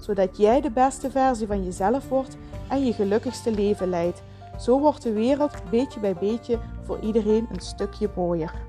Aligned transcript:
zodat 0.00 0.36
jij 0.36 0.60
de 0.60 0.70
beste 0.70 1.10
versie 1.10 1.46
van 1.46 1.64
jezelf 1.64 2.08
wordt 2.08 2.36
en 2.68 2.84
je 2.84 2.92
gelukkigste 2.92 3.50
leven 3.50 3.88
leidt. 3.88 4.22
Zo 4.58 4.78
wordt 4.80 5.02
de 5.02 5.12
wereld 5.12 5.70
beetje 5.70 6.00
bij 6.00 6.14
beetje 6.14 6.60
voor 6.82 7.00
iedereen 7.00 7.46
een 7.52 7.60
stukje 7.60 8.10
mooier. 8.16 8.68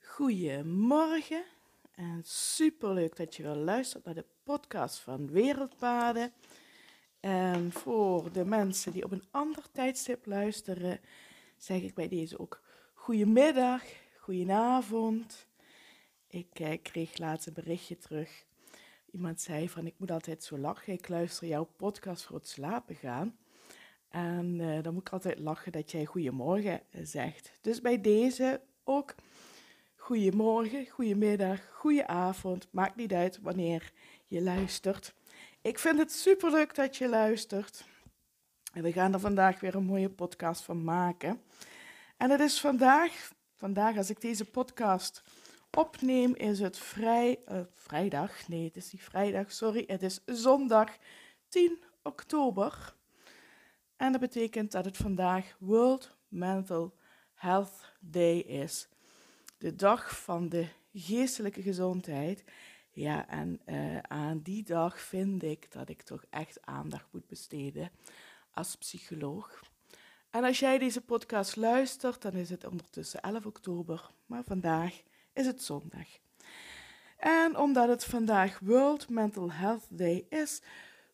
Goedemorgen 0.00 1.44
en 1.94 2.20
superleuk 2.24 3.16
dat 3.16 3.34
je 3.34 3.42
weer 3.42 3.54
luistert 3.54 4.04
naar 4.04 4.14
de 4.14 4.24
podcast 4.42 4.98
van 4.98 5.30
Wereldpaden. 5.30 6.32
En 7.20 7.72
voor 7.72 8.32
de 8.32 8.44
mensen 8.44 8.92
die 8.92 9.04
op 9.04 9.12
een 9.12 9.24
ander 9.30 9.62
tijdstip 9.72 10.26
luisteren, 10.26 11.00
zeg 11.56 11.82
ik 11.82 11.94
bij 11.94 12.08
deze 12.08 12.38
ook 12.38 12.60
goedemiddag, 12.94 13.82
goedenavond. 14.28 15.46
Ik 16.26 16.48
eh, 16.52 16.78
kreeg 16.82 17.18
laatst 17.18 17.46
een 17.46 17.52
berichtje 17.52 17.98
terug. 17.98 18.44
Iemand 19.10 19.40
zei 19.40 19.68
van 19.68 19.86
ik 19.86 19.94
moet 19.96 20.10
altijd 20.10 20.44
zo 20.44 20.58
lachen. 20.58 20.92
Ik 20.92 21.08
luister 21.08 21.48
jouw 21.48 21.68
podcast 21.76 22.24
voor 22.24 22.36
het 22.36 22.48
slapen 22.48 22.94
gaan. 22.94 23.36
En 24.08 24.58
uh, 24.58 24.82
dan 24.82 24.94
moet 24.94 25.06
ik 25.06 25.12
altijd 25.12 25.38
lachen 25.38 25.72
dat 25.72 25.90
jij 25.90 26.04
goedemorgen 26.04 26.80
eh, 26.90 27.00
zegt. 27.04 27.52
Dus 27.60 27.80
bij 27.80 28.00
deze 28.00 28.60
ook 28.84 29.14
goedemorgen, 29.96 30.86
goedemiddag, 30.86 31.60
goedenavond. 31.72 32.68
Maakt 32.70 32.96
niet 32.96 33.12
uit 33.12 33.38
wanneer 33.42 33.92
je 34.24 34.42
luistert. 34.42 35.14
Ik 35.62 35.78
vind 35.78 35.98
het 35.98 36.12
superleuk 36.12 36.74
dat 36.74 36.96
je 36.96 37.08
luistert. 37.08 37.84
En 38.72 38.82
we 38.82 38.92
gaan 38.92 39.12
er 39.12 39.20
vandaag 39.20 39.60
weer 39.60 39.74
een 39.74 39.84
mooie 39.84 40.10
podcast 40.10 40.62
van 40.62 40.84
maken. 40.84 41.42
En 42.16 42.30
het 42.30 42.40
is 42.40 42.60
vandaag, 42.60 43.36
vandaag 43.58 43.96
als 43.96 44.10
ik 44.10 44.20
deze 44.20 44.44
podcast 44.44 45.22
opneem, 45.70 46.34
is 46.34 46.60
het 46.60 46.78
vrij, 46.78 47.38
uh, 47.48 47.60
vrijdag. 47.74 48.48
Nee, 48.48 48.64
het 48.64 48.76
is 48.76 48.92
niet 48.92 49.02
vrijdag, 49.02 49.52
sorry. 49.52 49.84
Het 49.86 50.02
is 50.02 50.20
zondag 50.24 50.96
10 51.48 51.84
oktober. 52.02 52.94
En 53.96 54.12
dat 54.12 54.20
betekent 54.20 54.72
dat 54.72 54.84
het 54.84 54.96
vandaag 54.96 55.56
World 55.58 56.16
Mental 56.28 56.94
Health 57.34 57.92
Day 58.00 58.38
is. 58.38 58.88
De 59.58 59.74
dag 59.74 60.20
van 60.20 60.48
de 60.48 60.66
geestelijke 60.92 61.62
gezondheid. 61.62 62.44
Ja, 62.90 63.28
en 63.28 63.60
uh, 63.66 63.98
aan 63.98 64.40
die 64.40 64.62
dag 64.62 65.00
vind 65.00 65.42
ik 65.42 65.72
dat 65.72 65.88
ik 65.88 66.02
toch 66.02 66.24
echt 66.30 66.66
aandacht 66.66 67.06
moet 67.10 67.26
besteden 67.26 67.90
als 68.50 68.76
psycholoog. 68.76 69.60
En 70.30 70.44
als 70.44 70.58
jij 70.58 70.78
deze 70.78 71.00
podcast 71.00 71.56
luistert, 71.56 72.22
dan 72.22 72.32
is 72.32 72.50
het 72.50 72.64
ondertussen 72.64 73.20
11 73.20 73.46
oktober, 73.46 74.10
maar 74.26 74.44
vandaag 74.44 75.02
is 75.32 75.46
het 75.46 75.62
zondag. 75.62 76.06
En 77.16 77.56
omdat 77.56 77.88
het 77.88 78.04
vandaag 78.04 78.58
World 78.58 79.08
Mental 79.08 79.52
Health 79.52 79.86
Day 79.88 80.26
is, 80.28 80.62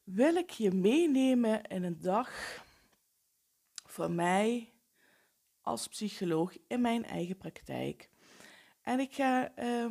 wil 0.04 0.34
ik 0.34 0.50
je 0.50 0.70
meenemen 0.70 1.62
in 1.62 1.82
een 1.82 2.00
dag 2.00 2.62
voor 3.84 4.10
mij 4.10 4.72
als 5.60 5.88
psycholoog 5.88 6.56
in 6.66 6.80
mijn 6.80 7.04
eigen 7.04 7.36
praktijk. 7.36 8.10
En 8.82 9.00
ik 9.00 9.14
ga, 9.14 9.58
uh, 9.58 9.90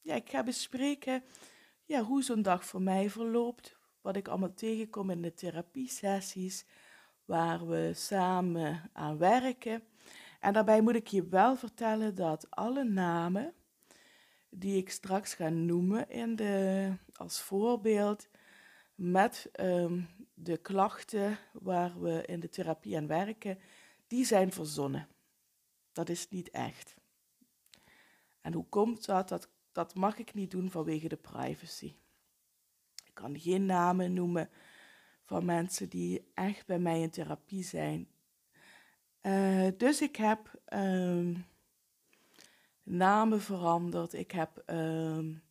ja, 0.00 0.14
ik 0.14 0.28
ga 0.28 0.42
bespreken 0.42 1.24
ja, 1.84 2.02
hoe 2.02 2.22
zo'n 2.22 2.42
dag 2.42 2.64
voor 2.64 2.82
mij 2.82 3.10
verloopt, 3.10 3.76
wat 4.00 4.16
ik 4.16 4.28
allemaal 4.28 4.54
tegenkom 4.54 5.10
in 5.10 5.22
de 5.22 5.34
therapiesessies, 5.34 6.64
waar 7.32 7.66
we 7.66 7.90
samen 7.94 8.90
aan 8.92 9.18
werken. 9.18 9.82
En 10.40 10.52
daarbij 10.52 10.80
moet 10.80 10.94
ik 10.94 11.06
je 11.06 11.26
wel 11.26 11.56
vertellen 11.56 12.14
dat 12.14 12.46
alle 12.50 12.84
namen 12.84 13.54
die 14.50 14.76
ik 14.76 14.90
straks 14.90 15.34
ga 15.34 15.48
noemen 15.48 16.10
in 16.10 16.36
de, 16.36 16.92
als 17.12 17.40
voorbeeld 17.40 18.28
met 18.94 19.50
um, 19.60 20.08
de 20.34 20.56
klachten 20.56 21.38
waar 21.52 22.00
we 22.00 22.22
in 22.26 22.40
de 22.40 22.48
therapie 22.48 22.96
aan 22.96 23.06
werken, 23.06 23.58
die 24.06 24.24
zijn 24.24 24.52
verzonnen. 24.52 25.08
Dat 25.92 26.08
is 26.08 26.28
niet 26.28 26.50
echt. 26.50 26.94
En 28.40 28.52
hoe 28.52 28.66
komt 28.68 29.06
dat? 29.06 29.28
Dat, 29.28 29.48
dat 29.72 29.94
mag 29.94 30.18
ik 30.18 30.34
niet 30.34 30.50
doen 30.50 30.70
vanwege 30.70 31.08
de 31.08 31.16
privacy. 31.16 31.94
Ik 33.04 33.14
kan 33.14 33.40
geen 33.40 33.66
namen 33.66 34.12
noemen 34.12 34.50
van 35.32 35.44
mensen 35.44 35.88
die 35.88 36.30
echt 36.34 36.66
bij 36.66 36.78
mij 36.78 37.00
in 37.00 37.10
therapie 37.10 37.64
zijn. 37.64 38.08
Uh, 39.22 39.68
dus 39.76 40.00
ik 40.00 40.16
heb 40.16 40.38
um, 40.72 41.44
namen 42.82 43.40
veranderd. 43.40 44.12
Ik 44.12 44.30
heb 44.30 44.62
um, 44.66 45.42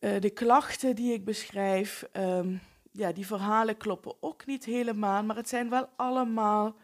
uh, 0.00 0.20
de 0.20 0.30
klachten 0.30 0.94
die 0.94 1.12
ik 1.12 1.24
beschrijf. 1.24 2.08
Um, 2.12 2.60
ja, 2.92 3.12
die 3.12 3.26
verhalen 3.26 3.76
kloppen 3.76 4.22
ook 4.22 4.46
niet 4.46 4.64
helemaal, 4.64 5.22
maar 5.24 5.36
het 5.36 5.48
zijn 5.48 5.68
wel 5.70 5.88
allemaal 5.96 6.76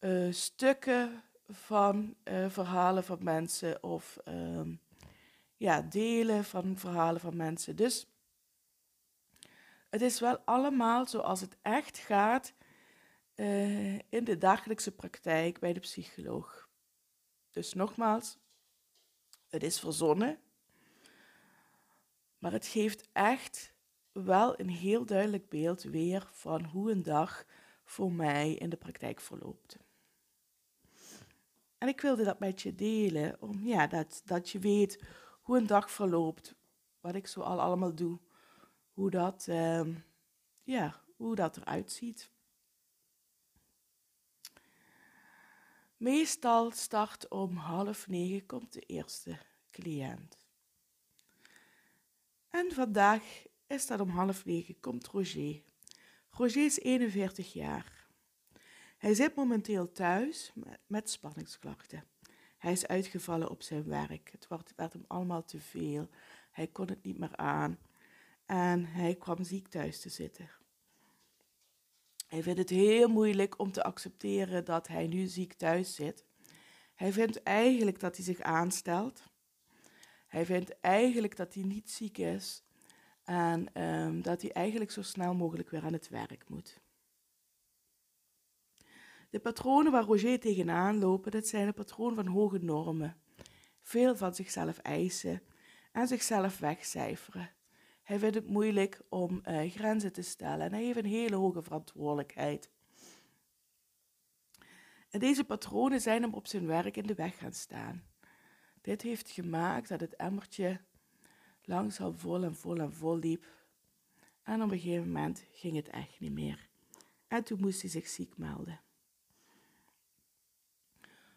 uh, 0.00 0.32
stukken 0.32 1.22
van 1.48 2.14
verhalen 2.48 3.04
van 3.04 3.18
mensen 3.20 3.82
of 3.82 4.18
ja, 5.56 5.82
delen 5.82 6.44
van 6.44 6.76
verhalen 6.76 7.20
van 7.20 7.36
mensen. 7.36 7.76
Dus 7.76 8.06
het 9.90 10.02
is 10.02 10.20
wel 10.20 10.38
allemaal 10.38 11.06
zoals 11.06 11.40
het 11.40 11.56
echt 11.62 11.98
gaat 11.98 12.54
uh, 13.34 13.94
in 13.94 14.24
de 14.24 14.38
dagelijkse 14.38 14.94
praktijk 14.94 15.58
bij 15.58 15.72
de 15.72 15.80
psycholoog. 15.80 16.68
Dus 17.50 17.74
nogmaals, 17.74 18.38
het 19.48 19.62
is 19.62 19.80
verzonnen, 19.80 20.38
maar 22.38 22.52
het 22.52 22.66
geeft 22.66 23.08
echt 23.12 23.74
wel 24.12 24.60
een 24.60 24.70
heel 24.70 25.06
duidelijk 25.06 25.48
beeld 25.48 25.82
weer 25.82 26.28
van 26.32 26.64
hoe 26.64 26.90
een 26.90 27.02
dag 27.02 27.44
voor 27.84 28.12
mij 28.12 28.54
in 28.54 28.70
de 28.70 28.76
praktijk 28.76 29.20
verloopt. 29.20 29.78
En 31.78 31.88
ik 31.88 32.00
wilde 32.00 32.24
dat 32.24 32.38
met 32.38 32.62
je 32.62 32.74
delen, 32.74 33.36
om 33.40 33.66
ja, 33.66 33.86
dat, 33.86 34.22
dat 34.24 34.50
je 34.50 34.58
weet 34.58 35.02
hoe 35.42 35.58
een 35.58 35.66
dag 35.66 35.90
verloopt, 35.90 36.54
wat 37.00 37.14
ik 37.14 37.26
zo 37.26 37.40
al 37.40 37.60
allemaal 37.60 37.94
doe 37.94 38.18
hoe 38.96 39.10
dat, 39.10 39.46
uh, 39.48 39.86
ja, 40.62 41.00
hoe 41.16 41.34
dat 41.34 41.56
eruit 41.56 41.92
ziet. 41.92 42.30
Meestal 45.96 46.70
start 46.70 47.28
om 47.28 47.56
half 47.56 48.08
negen 48.08 48.46
komt 48.46 48.72
de 48.72 48.80
eerste 48.80 49.38
cliënt. 49.70 50.36
En 52.50 52.72
vandaag 52.72 53.22
is 53.66 53.86
dat 53.86 54.00
om 54.00 54.08
half 54.08 54.44
negen 54.44 54.80
komt 54.80 55.06
Roger. 55.06 55.62
Roger 56.30 56.64
is 56.64 56.78
41 56.78 57.52
jaar. 57.52 58.06
Hij 58.98 59.14
zit 59.14 59.34
momenteel 59.34 59.92
thuis 59.92 60.52
met, 60.86 61.10
spanningsklachten. 61.10 62.04
Hij 62.58 62.72
is 62.72 62.86
uitgevallen 62.86 63.50
op 63.50 63.62
zijn 63.62 63.84
werk. 63.84 64.30
Het 64.30 64.46
werd 64.76 64.92
hem 64.92 65.04
allemaal 65.06 65.44
te 65.44 65.60
veel. 65.60 66.08
Hij 66.50 66.66
kon 66.66 66.88
het 66.88 67.02
niet 67.02 67.18
meer 67.18 67.36
aan 67.36 67.78
en 68.46 68.84
hij 68.84 69.14
kwam 69.14 69.44
ziek 69.44 69.68
thuis 69.68 70.00
te 70.00 70.08
zitten. 70.08 70.50
Hij 72.26 72.42
vindt 72.42 72.58
het 72.58 72.70
heel 72.70 73.08
moeilijk 73.08 73.58
om 73.58 73.72
te 73.72 73.82
accepteren 73.82 74.64
dat 74.64 74.88
hij 74.88 75.06
nu 75.06 75.26
ziek 75.26 75.52
thuis 75.52 75.94
zit. 75.94 76.24
Hij 76.94 77.12
vindt 77.12 77.42
eigenlijk 77.42 78.00
dat 78.00 78.16
hij 78.16 78.24
zich 78.24 78.40
aanstelt. 78.40 79.22
Hij 80.26 80.46
vindt 80.46 80.80
eigenlijk 80.80 81.36
dat 81.36 81.54
hij 81.54 81.62
niet 81.62 81.90
ziek 81.90 82.18
is 82.18 82.64
en 83.24 83.82
um, 83.82 84.22
dat 84.22 84.42
hij 84.42 84.52
eigenlijk 84.52 84.90
zo 84.90 85.02
snel 85.02 85.34
mogelijk 85.34 85.70
weer 85.70 85.84
aan 85.84 85.92
het 85.92 86.08
werk 86.08 86.48
moet. 86.48 86.80
De 89.30 89.40
patronen 89.40 89.92
waar 89.92 90.04
Roger 90.04 90.40
tegenaan 90.40 90.98
lopen, 90.98 91.30
dat 91.30 91.46
zijn 91.46 91.66
de 91.66 91.72
patronen 91.72 92.14
van 92.14 92.26
hoge 92.26 92.58
normen. 92.58 93.16
Veel 93.82 94.16
van 94.16 94.34
zichzelf 94.34 94.78
eisen 94.78 95.42
en 95.92 96.06
zichzelf 96.06 96.58
wegcijferen. 96.58 97.55
Hij 98.06 98.18
vindt 98.18 98.34
het 98.34 98.48
moeilijk 98.48 99.00
om 99.08 99.42
uh, 99.48 99.70
grenzen 99.70 100.12
te 100.12 100.22
stellen 100.22 100.66
en 100.66 100.72
hij 100.72 100.84
heeft 100.84 100.98
een 100.98 101.04
hele 101.04 101.36
hoge 101.36 101.62
verantwoordelijkheid. 101.62 102.70
En 105.10 105.18
deze 105.18 105.44
patronen 105.44 106.00
zijn 106.00 106.22
hem 106.22 106.34
op 106.34 106.46
zijn 106.46 106.66
werk 106.66 106.96
in 106.96 107.06
de 107.06 107.14
weg 107.14 107.38
gaan 107.38 107.52
staan. 107.52 108.04
Dit 108.80 109.02
heeft 109.02 109.30
gemaakt 109.30 109.88
dat 109.88 110.00
het 110.00 110.16
emmertje 110.16 110.80
langzaam 111.62 112.18
vol 112.18 112.42
en 112.42 112.54
vol 112.54 112.78
en 112.78 112.92
vol 112.92 113.18
liep. 113.18 113.44
En 114.42 114.62
op 114.62 114.70
een 114.70 114.78
gegeven 114.78 115.06
moment 115.06 115.44
ging 115.52 115.76
het 115.76 115.88
echt 115.88 116.20
niet 116.20 116.32
meer. 116.32 116.68
En 117.28 117.44
toen 117.44 117.60
moest 117.60 117.80
hij 117.80 117.90
zich 117.90 118.08
ziek 118.08 118.36
melden. 118.36 118.80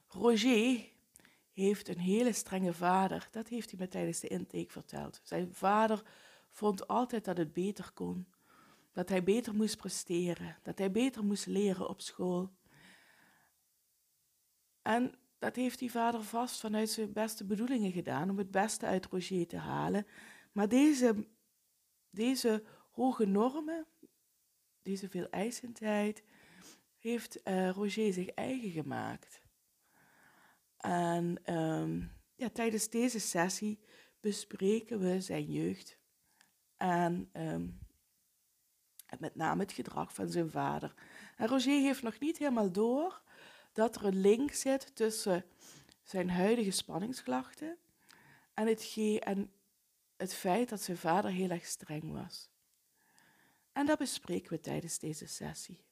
Roger 0.08 0.90
heeft 1.52 1.88
een 1.88 2.00
hele 2.00 2.34
strenge 2.34 2.74
vader. 2.74 3.28
Dat 3.32 3.48
heeft 3.48 3.70
hij 3.70 3.80
me 3.80 3.88
tijdens 3.88 4.20
de 4.20 4.28
intake 4.28 4.72
verteld. 4.72 5.22
Zijn 5.24 5.54
vader 5.54 6.04
vond 6.60 6.88
altijd 6.88 7.26
dat 7.26 7.38
het 7.38 7.54
beter 7.54 7.92
kon. 7.94 8.28
Dat 8.92 9.10
hij 9.10 9.24
beter 9.24 9.56
moest 9.56 9.78
presteren. 9.78 10.58
Dat 10.64 10.78
hij 10.78 10.92
beter 10.92 11.24
moest 11.24 11.46
leren 11.46 11.90
op 11.90 12.02
school. 12.02 12.50
En 14.82 15.14
dat 15.38 15.56
heeft 15.56 15.80
die 15.80 15.92
vader 15.92 16.24
vast 16.24 16.60
vanuit 16.60 16.90
zijn 16.90 17.14
beste 17.14 17.46
bedoelingen 17.46 17.92
gedaan 17.92 18.30
om 18.30 18.38
het 18.38 18.52
beste 18.52 18.86
uit 18.86 19.06
Roger 19.06 19.48
te 19.48 19.58
halen. 19.58 20.06
Maar 20.52 20.70
deze, 20.70 21.28
deze 22.10 22.64
hoge 22.92 23.26
normen, 23.26 23.88
deze 24.82 25.10
veel 25.10 25.30
eisendheid, 25.30 26.24
heeft 26.98 27.48
uh, 27.48 27.70
Roger 27.70 28.14
zich 28.14 28.28
eigen 28.28 28.72
gemaakt. 28.72 29.42
En 30.78 31.54
um, 31.56 32.12
ja, 32.36 32.50
tijdens 32.50 32.90
deze 32.90 33.20
sessie 33.20 33.80
bespreken 34.20 35.00
we 35.00 35.22
zijn 35.22 35.52
jeugd 35.52 35.99
en 36.80 37.30
um, 37.34 37.80
met 39.20 39.36
name 39.36 39.62
het 39.62 39.72
gedrag 39.72 40.14
van 40.14 40.30
zijn 40.30 40.50
vader. 40.50 40.94
En 41.38 41.48
Roger 41.48 41.82
heeft 41.82 42.02
nog 42.02 42.20
niet 42.20 42.38
helemaal 42.38 42.72
door 42.72 43.22
dat 43.74 43.96
er 43.96 44.06
een 44.06 44.22
link 44.22 44.52
zit 44.52 44.96
tussen 44.96 45.46
zijn 46.04 46.30
huidige 46.30 46.72
spanningsklachten 46.72 47.78
en 48.54 48.68
het, 48.68 48.96
en 49.20 49.52
het 50.18 50.34
feit 50.34 50.70
dat 50.70 50.82
zijn 50.82 50.98
vader 50.98 51.32
heel 51.32 51.50
erg 51.50 51.66
streng 51.66 52.12
was. 52.12 52.50
En 53.72 53.86
dat 53.86 53.98
bespreken 53.98 54.52
we 54.52 54.60
tijdens 54.60 55.00
deze 55.00 55.28
sessie. 55.28 55.88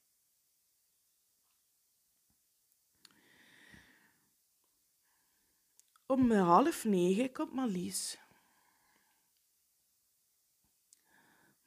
Om 6.05 6.31
half 6.31 6.83
negen 6.83 7.31
komt 7.31 7.53
Marlies. 7.53 8.17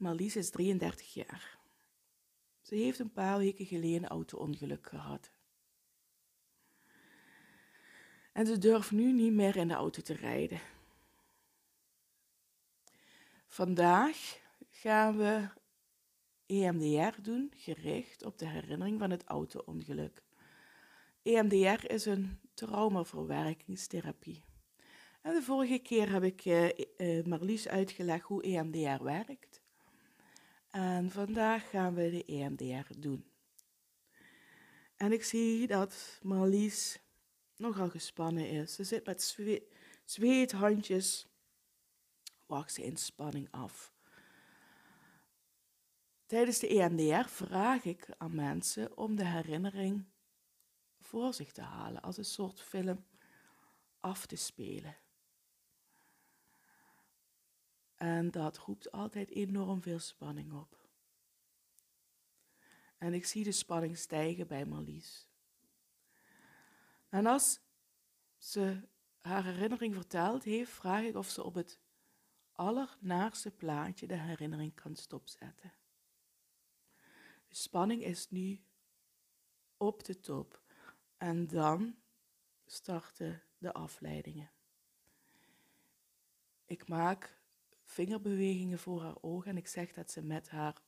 Marlies 0.00 0.36
is 0.36 0.50
33 0.50 1.14
jaar. 1.14 1.58
Ze 2.60 2.74
heeft 2.74 2.98
een 2.98 3.12
paar 3.12 3.38
weken 3.38 3.66
geleden 3.66 4.02
een 4.02 4.08
auto-ongeluk 4.08 4.86
gehad. 4.86 5.30
En 8.32 8.46
ze 8.46 8.58
durft 8.58 8.90
nu 8.90 9.12
niet 9.12 9.32
meer 9.32 9.56
in 9.56 9.68
de 9.68 9.74
auto 9.74 10.02
te 10.02 10.14
rijden. 10.14 10.60
Vandaag 13.46 14.40
gaan 14.70 15.16
we 15.16 15.48
EMDR 16.46 17.22
doen, 17.22 17.52
gericht 17.56 18.24
op 18.24 18.38
de 18.38 18.46
herinnering 18.46 18.98
van 18.98 19.10
het 19.10 19.24
auto-ongeluk. 19.24 20.22
EMDR 21.22 21.90
is 21.90 22.06
een 22.06 22.40
traumaverwerkingstherapie. 22.54 24.44
En 25.22 25.34
de 25.34 25.42
vorige 25.42 25.78
keer 25.78 26.12
heb 26.12 26.22
ik 26.22 26.44
uh, 26.44 26.68
uh, 26.96 27.24
Marlies 27.24 27.68
uitgelegd 27.68 28.26
hoe 28.26 28.42
EMDR 28.42 29.04
werkt. 29.04 29.49
En 30.70 31.10
vandaag 31.10 31.70
gaan 31.70 31.94
we 31.94 32.10
de 32.10 32.24
EMDR 32.24 32.98
doen. 32.98 33.30
En 34.96 35.12
ik 35.12 35.24
zie 35.24 35.66
dat 35.66 36.18
Marlies 36.22 36.98
nogal 37.56 37.88
gespannen 37.88 38.48
is. 38.48 38.74
Ze 38.74 38.84
zit 38.84 39.06
met 39.06 39.22
zwe 39.22 39.66
zweethandjes, 40.04 41.26
wacht 42.46 42.72
ze 42.72 42.84
in 42.84 42.96
spanning 42.96 43.48
af. 43.50 43.92
Tijdens 46.26 46.58
de 46.58 46.68
EMDR 46.68 47.28
vraag 47.28 47.84
ik 47.84 48.06
aan 48.18 48.34
mensen 48.34 48.96
om 48.96 49.16
de 49.16 49.26
herinnering 49.26 50.04
voor 51.00 51.34
zich 51.34 51.52
te 51.52 51.62
halen, 51.62 52.02
als 52.02 52.16
een 52.16 52.24
soort 52.24 52.60
film 52.60 53.04
af 54.00 54.26
te 54.26 54.36
spelen. 54.36 54.96
En 58.00 58.30
dat 58.30 58.58
roept 58.58 58.92
altijd 58.92 59.30
enorm 59.30 59.82
veel 59.82 59.98
spanning 59.98 60.52
op. 60.52 60.88
En 62.98 63.14
ik 63.14 63.26
zie 63.26 63.44
de 63.44 63.52
spanning 63.52 63.98
stijgen 63.98 64.46
bij 64.46 64.64
Marlies. 64.64 65.28
En 67.08 67.26
als 67.26 67.60
ze 68.38 68.88
haar 69.18 69.44
herinnering 69.44 69.94
verteld 69.94 70.44
heeft, 70.44 70.70
vraag 70.70 71.02
ik 71.02 71.16
of 71.16 71.28
ze 71.28 71.42
op 71.42 71.54
het 71.54 71.80
allernaarste 72.52 73.50
plaatje 73.50 74.06
de 74.06 74.18
herinnering 74.18 74.74
kan 74.74 74.96
stopzetten. 74.96 75.72
De 77.48 77.54
spanning 77.54 78.04
is 78.04 78.30
nu 78.30 78.64
op 79.76 80.04
de 80.04 80.20
top. 80.20 80.62
En 81.16 81.46
dan 81.46 81.96
starten 82.66 83.42
de 83.58 83.72
afleidingen. 83.72 84.50
Ik 86.64 86.88
maak 86.88 87.38
vingerbewegingen 87.90 88.78
voor 88.78 89.02
haar 89.02 89.16
ogen 89.20 89.50
en 89.50 89.56
ik 89.56 89.66
zeg 89.66 89.92
dat 89.92 90.10
ze 90.10 90.22
met 90.22 90.48
haar 90.48 90.82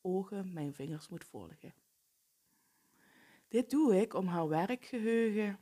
ogen 0.00 0.52
mijn 0.52 0.74
vingers 0.74 1.08
moet 1.08 1.24
volgen. 1.24 1.74
Dit 3.48 3.70
doe 3.70 4.00
ik 4.00 4.14
om 4.14 4.26
haar 4.26 4.48
werkgeheugen 4.48 5.58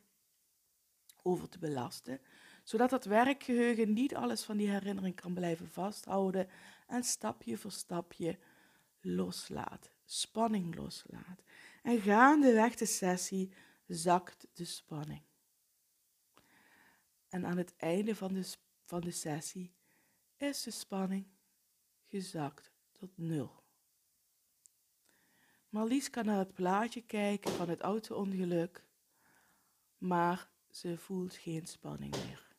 over 1.22 1.48
te 1.48 1.58
belasten, 1.58 2.20
zodat 2.62 2.90
dat 2.90 3.04
werkgeheugen 3.04 3.92
niet 3.92 4.14
alles 4.14 4.44
van 4.44 4.56
die 4.56 4.70
herinnering 4.70 5.14
kan 5.14 5.34
blijven 5.34 5.68
vasthouden 5.68 6.48
en 6.86 7.04
stapje 7.04 7.58
voor 7.58 7.72
stapje 7.72 8.38
loslaat, 9.00 9.90
spanning 10.04 10.74
loslaat. 10.74 11.42
En 11.82 12.00
gaandeweg 12.00 12.74
de 12.74 12.86
sessie 12.86 13.52
zakt 13.86 14.46
de 14.52 14.64
spanning. 14.64 15.22
En 17.28 17.46
aan 17.46 17.56
het 17.56 17.76
einde 17.76 18.16
van 18.16 18.32
de, 18.32 18.54
van 18.84 19.00
de 19.00 19.10
sessie 19.10 19.72
is 20.42 20.62
de 20.62 20.70
spanning 20.70 21.26
gezakt 22.06 22.72
tot 22.92 23.10
nul. 23.14 23.62
Marlies 25.68 26.10
kan 26.10 26.24
naar 26.24 26.38
het 26.38 26.54
plaatje 26.54 27.00
kijken 27.00 27.50
van 27.50 27.68
het 27.68 27.80
auto-ongeluk, 27.80 28.84
maar 29.98 30.50
ze 30.70 30.98
voelt 30.98 31.34
geen 31.34 31.66
spanning 31.66 32.14
meer. 32.24 32.56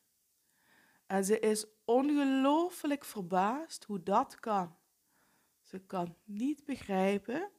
En 1.06 1.24
ze 1.24 1.38
is 1.38 1.66
ongelooflijk 1.84 3.04
verbaasd 3.04 3.84
hoe 3.84 4.02
dat 4.02 4.40
kan. 4.40 4.76
Ze 5.62 5.78
kan 5.78 6.16
niet 6.24 6.64
begrijpen 6.64 7.50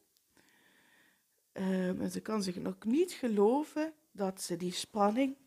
um, 1.54 2.02
en 2.02 2.12
ze 2.12 2.22
kan 2.22 2.44
zich 2.44 2.56
nog 2.56 2.84
niet 2.84 3.12
geloven 3.12 3.94
dat 4.12 4.42
ze 4.42 4.58
die 4.58 4.74
spanning 4.74 5.38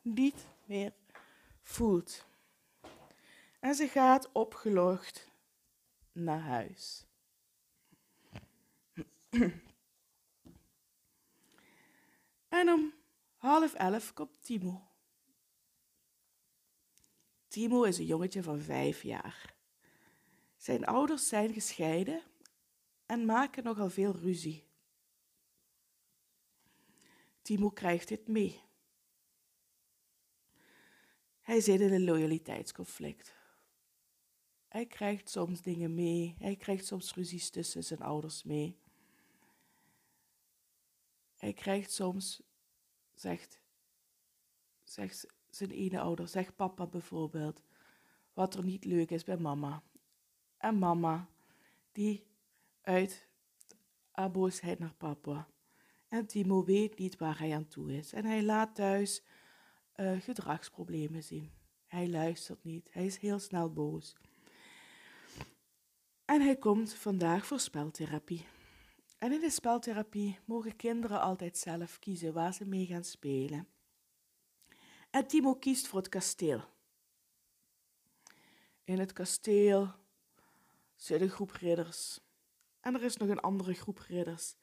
niet 0.00 0.46
meer 0.64 0.92
voelt. 1.62 2.27
En 3.68 3.74
ze 3.74 3.88
gaat 3.88 4.32
opgelucht 4.32 5.30
naar 6.12 6.40
huis. 6.40 7.06
en 12.48 12.68
om 12.68 12.94
half 13.36 13.74
elf 13.74 14.12
komt 14.12 14.42
Timo. 14.42 14.88
Timo 17.48 17.82
is 17.82 17.98
een 17.98 18.06
jongetje 18.06 18.42
van 18.42 18.60
vijf 18.60 19.02
jaar. 19.02 19.54
Zijn 20.56 20.86
ouders 20.86 21.28
zijn 21.28 21.52
gescheiden 21.52 22.22
en 23.06 23.24
maken 23.24 23.64
nogal 23.64 23.90
veel 23.90 24.12
ruzie. 24.12 24.66
Timo 27.42 27.70
krijgt 27.70 28.08
dit 28.08 28.28
mee. 28.28 28.62
Hij 31.40 31.60
zit 31.60 31.80
in 31.80 31.92
een 31.92 32.04
loyaliteitsconflict. 32.04 33.37
Hij 34.78 34.86
krijgt 34.86 35.28
soms 35.30 35.62
dingen 35.62 35.94
mee. 35.94 36.34
Hij 36.38 36.56
krijgt 36.56 36.86
soms 36.86 37.14
ruzies 37.14 37.50
tussen 37.50 37.84
zijn 37.84 38.00
ouders 38.00 38.42
mee. 38.42 38.78
Hij 41.36 41.52
krijgt 41.52 41.92
soms, 41.92 42.42
zegt, 43.14 43.60
zegt 44.84 45.26
zijn 45.50 45.70
ene 45.70 46.00
ouder, 46.00 46.28
zegt 46.28 46.56
papa 46.56 46.86
bijvoorbeeld, 46.86 47.62
wat 48.32 48.54
er 48.54 48.64
niet 48.64 48.84
leuk 48.84 49.10
is 49.10 49.24
bij 49.24 49.36
mama. 49.36 49.82
En 50.56 50.78
mama, 50.78 51.28
die 51.92 52.26
uit 52.80 53.28
haar 54.10 54.30
boosheid 54.30 54.78
naar 54.78 54.94
papa. 54.94 55.48
En 56.08 56.26
Timo 56.26 56.64
weet 56.64 56.98
niet 56.98 57.16
waar 57.16 57.38
hij 57.38 57.54
aan 57.54 57.68
toe 57.68 57.96
is. 57.96 58.12
En 58.12 58.24
hij 58.24 58.42
laat 58.42 58.74
thuis 58.74 59.22
uh, 59.96 60.20
gedragsproblemen 60.20 61.22
zien. 61.22 61.50
Hij 61.86 62.08
luistert 62.08 62.64
niet. 62.64 62.92
Hij 62.92 63.06
is 63.06 63.18
heel 63.18 63.38
snel 63.38 63.72
boos. 63.72 64.16
En 66.28 66.40
hij 66.40 66.56
komt 66.56 66.94
vandaag 66.94 67.46
voor 67.46 67.60
speltherapie. 67.60 68.46
En 69.18 69.32
in 69.32 69.40
de 69.40 69.50
speltherapie 69.50 70.38
mogen 70.44 70.76
kinderen 70.76 71.20
altijd 71.20 71.58
zelf 71.58 71.98
kiezen 71.98 72.32
waar 72.32 72.54
ze 72.54 72.64
mee 72.64 72.86
gaan 72.86 73.04
spelen. 73.04 73.68
En 75.10 75.26
Timo 75.26 75.54
kiest 75.54 75.86
voor 75.86 75.98
het 75.98 76.08
kasteel. 76.08 76.64
In 78.84 78.98
het 78.98 79.12
kasteel 79.12 79.94
zit 80.96 81.20
een 81.20 81.30
groep 81.30 81.50
ridders. 81.50 82.20
En 82.80 82.94
er 82.94 83.02
is 83.02 83.16
nog 83.16 83.28
een 83.28 83.40
andere 83.40 83.74
groep 83.74 83.98
ridders. 83.98 84.54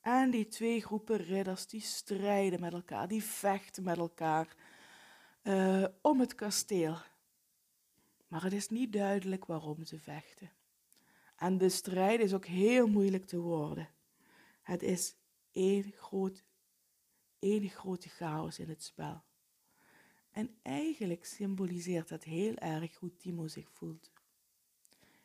En 0.00 0.30
die 0.30 0.48
twee 0.48 0.80
groepen 0.82 1.16
ridders 1.16 1.66
die 1.66 1.80
strijden 1.80 2.60
met 2.60 2.72
elkaar, 2.72 3.08
die 3.08 3.24
vechten 3.24 3.82
met 3.82 3.98
elkaar 3.98 4.56
uh, 5.42 5.84
om 6.02 6.20
het 6.20 6.34
kasteel. 6.34 6.96
Maar 8.28 8.42
het 8.42 8.52
is 8.52 8.68
niet 8.68 8.92
duidelijk 8.92 9.44
waarom 9.44 9.84
ze 9.84 9.98
vechten. 9.98 10.58
En 11.40 11.58
de 11.58 11.68
strijd 11.68 12.20
is 12.20 12.34
ook 12.34 12.46
heel 12.46 12.86
moeilijk 12.86 13.26
te 13.26 13.38
worden. 13.38 13.88
Het 14.62 14.82
is 14.82 15.16
één, 15.50 15.92
groot, 15.92 16.44
één 17.38 17.68
grote 17.68 18.08
chaos 18.08 18.58
in 18.58 18.68
het 18.68 18.82
spel. 18.82 19.22
En 20.30 20.58
eigenlijk 20.62 21.24
symboliseert 21.24 22.08
dat 22.08 22.24
heel 22.24 22.54
erg 22.54 22.96
hoe 22.96 23.16
Timo 23.16 23.46
zich 23.48 23.70
voelt. 23.70 24.10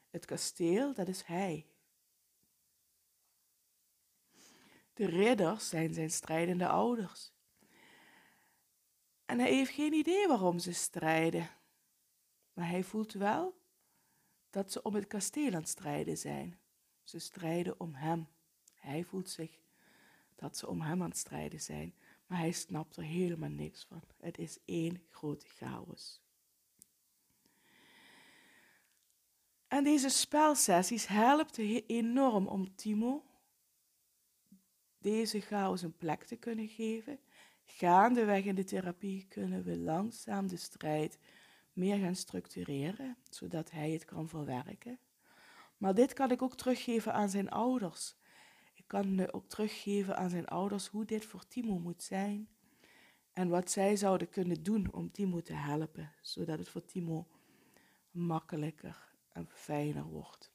Het 0.10 0.26
kasteel, 0.26 0.94
dat 0.94 1.08
is 1.08 1.24
hij. 1.24 1.66
De 4.94 5.06
ridders 5.06 5.70
zijn 5.70 5.94
zijn 5.94 6.12
strijdende 6.12 6.68
ouders. 6.68 7.32
En 9.26 9.40
hij 9.40 9.54
heeft 9.54 9.72
geen 9.72 9.94
idee 9.94 10.28
waarom 10.28 10.60
ze 10.60 10.74
strijden. 10.74 11.50
Maar 12.54 12.70
hij 12.70 12.84
voelt 12.84 13.14
wel 13.14 13.64
dat 14.56 14.72
ze 14.72 14.82
om 14.82 14.96
het 14.96 15.08
kasteel 15.08 15.48
aan 15.48 15.60
het 15.60 15.70
strijden 15.70 16.18
zijn. 16.18 16.60
Ze 17.04 17.20
strijden 17.20 17.80
om 17.80 17.94
hem. 17.94 18.28
Hij 18.74 19.04
voelt 19.04 19.30
zich 19.30 19.60
dat 20.36 20.58
ze 20.58 20.68
om 20.68 20.82
hem 20.82 21.02
aan 21.02 21.10
het 21.10 21.18
strijden 21.18 21.62
zijn, 21.62 21.96
maar 22.26 22.38
hij 22.38 22.52
snapt 22.52 22.96
er 22.96 23.04
helemaal 23.04 23.50
niks 23.50 23.86
van. 23.86 24.02
Het 24.20 24.38
is 24.38 24.58
één 24.66 25.02
grote 25.10 25.48
chaos. 25.48 26.22
En 29.68 29.84
deze 29.84 30.10
spelsessies 30.10 31.08
helpen 31.08 31.86
enorm 31.88 32.48
om 32.48 32.76
Timo 32.76 33.24
deze 34.98 35.40
chaos 35.40 35.82
een 35.82 35.98
plek 35.98 36.24
te 36.24 36.36
kunnen 36.36 36.68
geven. 36.68 37.20
Gaandeweg 37.66 38.44
in 38.44 38.56
de 38.56 38.64
therapie 38.64 39.26
kunnen 39.28 39.64
we 39.64 39.78
langzaam 39.78 40.48
de 40.48 40.58
strijd 40.58 41.20
meer 41.76 41.98
gaan 41.98 42.16
structureren, 42.16 43.18
zodat 43.30 43.72
hij 43.72 43.92
het 43.92 44.06
kan 44.06 44.28
verwerken. 44.30 45.00
Maar 45.78 45.94
dit 45.94 46.14
kan 46.14 46.32
ik 46.32 46.42
ook 46.42 46.56
teruggeven 46.56 47.14
aan 47.14 47.30
zijn 47.30 47.50
ouders. 47.50 48.16
Ik 48.74 48.84
kan 48.88 49.32
ook 49.32 49.48
teruggeven 49.48 50.18
aan 50.18 50.30
zijn 50.30 50.48
ouders 50.48 50.88
hoe 50.88 51.06
dit 51.06 51.26
voor 51.26 51.48
Timo 51.48 51.80
moet 51.80 52.04
zijn 52.04 52.50
en 53.34 53.50
wat 53.50 53.72
zij 53.72 53.96
zouden 53.96 54.30
kunnen 54.30 54.64
doen 54.64 54.94
om 54.94 55.12
Timo 55.12 55.42
te 55.42 55.54
helpen, 55.54 56.14
zodat 56.22 56.60
het 56.60 56.70
voor 56.70 56.86
Timo 56.86 57.28
makkelijker 58.12 59.14
en 59.32 59.48
fijner 59.50 60.06
wordt. 60.06 60.52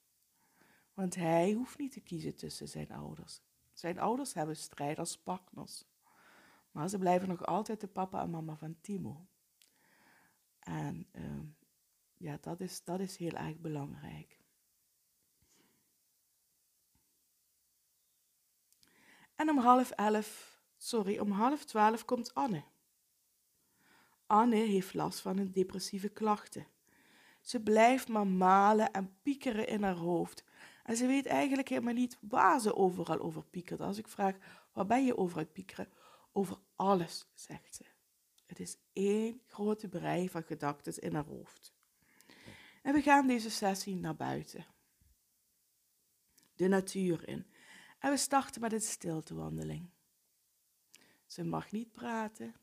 Want 0.95 1.15
hij 1.15 1.53
hoeft 1.53 1.79
niet 1.79 1.93
te 1.93 2.01
kiezen 2.01 2.37
tussen 2.37 2.69
zijn 2.69 2.91
ouders. 2.91 3.41
Zijn 3.73 3.99
ouders 3.99 4.35
hebben 4.35 4.57
strijd 4.57 4.99
als 4.99 5.19
partners. 5.19 5.85
Maar 6.71 6.89
ze 6.89 6.99
blijven 6.99 7.29
nog 7.29 7.47
altijd 7.47 7.81
de 7.81 7.87
papa 7.87 8.23
en 8.23 8.31
mama 8.31 8.57
van 8.57 8.77
Timo. 8.81 9.27
En 10.61 11.07
uh, 11.13 11.41
ja, 12.17 12.39
dat 12.41 12.61
is, 12.61 12.85
dat 12.85 13.01
is 13.01 13.17
heel 13.17 13.33
erg 13.33 13.59
belangrijk. 13.59 14.39
En 19.35 19.51
om 19.51 19.59
half 19.59 19.91
elf, 19.91 20.61
sorry, 20.77 21.19
om 21.19 21.31
half 21.31 21.65
twaalf 21.65 22.05
komt 22.05 22.35
Anne. 22.35 22.63
Anne 24.27 24.57
heeft 24.57 24.95
last 24.95 25.21
van 25.21 25.39
een 25.39 25.53
depressieve 25.53 26.09
klachten. 26.09 26.67
Ze 27.41 27.61
blijft 27.61 28.09
maar 28.09 28.27
malen 28.27 28.91
en 28.91 29.17
piekeren 29.23 29.67
in 29.67 29.83
haar 29.83 29.97
hoofd. 29.97 30.45
En 30.85 30.97
ze 30.97 31.07
weet 31.07 31.27
eigenlijk 31.27 31.69
helemaal 31.69 31.95
niet 31.95 32.19
waar 32.21 32.61
ze 32.61 32.77
overal 32.77 33.19
over 33.19 33.45
piekert. 33.45 33.81
Als 33.81 33.99
ik 33.99 34.09
vraag, 34.09 34.37
waar 34.73 34.87
ben 34.87 35.05
je 35.05 35.17
over 35.17 35.39
het 35.39 35.53
piekeren? 35.53 35.89
Over 36.33 36.59
alles, 36.77 37.27
zegt 37.35 37.75
ze. 37.75 37.85
Het 38.51 38.61
is 38.61 38.77
één 38.93 39.41
grote 39.47 39.89
brei 39.89 40.29
van 40.29 40.43
gedachten 40.43 41.03
in 41.03 41.15
haar 41.15 41.25
hoofd. 41.25 41.75
En 42.83 42.93
we 42.93 43.03
gaan 43.03 43.27
deze 43.27 43.51
sessie 43.51 43.97
naar 43.97 44.17
buiten. 44.17 44.67
De 46.55 46.69
natuur 46.69 47.29
in. 47.29 47.47
En 47.99 48.11
we 48.11 48.17
starten 48.17 48.61
met 48.61 48.73
een 48.73 48.81
stiltewandeling. 48.81 49.91
Ze 51.27 51.45
mag 51.45 51.71
niet 51.71 51.93
praten. 51.93 52.55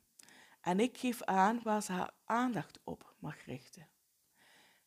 En 0.61 0.79
ik 0.79 0.97
geef 0.97 1.23
aan 1.23 1.61
waar 1.63 1.81
ze 1.81 1.91
haar 1.91 2.13
aandacht 2.25 2.79
op 2.83 3.15
mag 3.19 3.45
richten. 3.45 3.87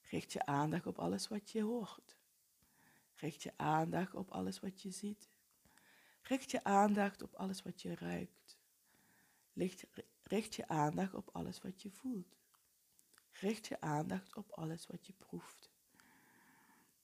Richt 0.02 0.33
je 0.33 0.47
aandacht 0.47 0.87
op 0.87 0.99
alles 0.99 1.28
wat 1.28 1.50
je 1.50 1.62
hoort. 1.62 2.16
Richt 3.14 3.42
je 3.42 3.52
aandacht 3.57 4.14
op 4.14 4.30
alles 4.30 4.61
wat 4.61 4.83
je 4.83 4.90
ziet. 4.90 5.30
Richt 6.23 6.50
je 6.50 6.64
aandacht 6.64 7.23
op 7.23 7.35
alles 7.35 7.62
wat 7.62 7.83
je 7.83 7.95
ruikt. 7.95 8.39
Richt 10.23 10.55
je 10.55 10.69
aandacht 10.69 11.14
op 11.14 11.29
alles 11.33 11.61
wat 11.62 11.83
je 11.83 11.90
voelt. 11.90 12.37
Richt 13.31 13.67
je 13.67 13.81
aandacht 13.81 14.37
op 14.37 14.50
alles 14.50 14.87
wat 14.87 15.07
je 15.07 15.12
proeft. 15.12 15.71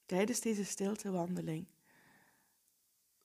Tijdens 0.07 0.41
deze 0.41 0.65
stiltewandeling 0.65 1.67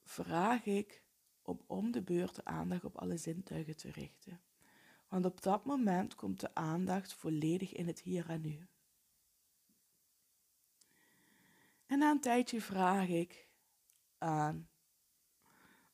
vraag 0.04 0.66
ik 0.66 1.04
om 1.42 1.62
om 1.68 1.92
de 1.92 2.02
beurt 2.02 2.36
de 2.36 2.46
aandacht 2.46 2.84
op 2.84 2.98
alle 2.98 3.18
zintuigen 3.18 3.78
te 3.78 3.92
richten. 3.92 4.42
Want 5.08 5.26
op 5.26 5.42
dat 5.42 5.66
moment 5.66 6.16
komt 6.16 6.40
de 6.40 6.56
aandacht 6.56 7.14
volledig 7.14 7.74
in 7.74 7.88
het 7.88 8.02
hier 8.02 8.30
en 8.30 8.42
nu. 8.42 8.68
En 11.86 12.00
na 12.00 12.12
een 12.12 12.22
tijdje 12.22 12.62
vraag 12.62 13.08
ik 13.08 13.48
aan 14.18 14.70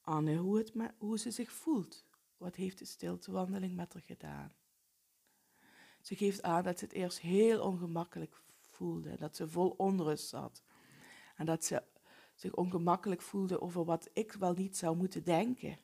Anne 0.02 0.36
hoe, 0.36 0.58
het 0.58 0.74
hoe 0.98 1.20
ze 1.20 1.32
zich 1.32 1.52
voelt. 1.52 2.07
Wat 2.38 2.56
heeft 2.56 2.80
de 2.80 2.86
stiltewandeling 2.86 3.76
met 3.76 3.94
haar 3.94 4.02
gedaan? 4.02 4.54
Ze 6.02 6.16
geeft 6.16 6.42
aan 6.42 6.64
dat 6.64 6.80
ze 6.80 6.86
het 6.86 6.94
eerst 6.94 7.20
heel 7.20 7.62
ongemakkelijk 7.62 8.42
voelde, 8.60 9.18
dat 9.18 9.36
ze 9.36 9.50
vol 9.50 9.70
onrust 9.70 10.28
zat. 10.28 10.64
En 11.36 11.46
dat 11.46 11.66
ze 11.66 11.84
zich 12.36 12.54
ongemakkelijk 12.54 13.22
voelde 13.22 13.62
over 13.62 13.86
wat 13.86 14.10
ik 14.14 14.32
wel 14.32 14.54
niet 14.54 14.78
zou 14.78 14.96
moeten 14.96 15.24
denken. 15.24 15.80